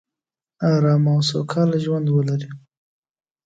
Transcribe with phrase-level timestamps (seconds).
[0.71, 2.49] ارامه او سوکاله ژوندولري